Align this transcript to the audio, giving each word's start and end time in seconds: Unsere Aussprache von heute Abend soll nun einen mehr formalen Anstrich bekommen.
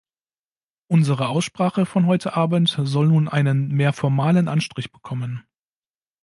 Unsere 0.87 1.29
Aussprache 1.29 1.85
von 1.85 2.07
heute 2.07 2.35
Abend 2.35 2.69
soll 2.81 3.09
nun 3.09 3.27
einen 3.27 3.67
mehr 3.67 3.93
formalen 3.93 4.47
Anstrich 4.47 4.91
bekommen. 4.91 5.43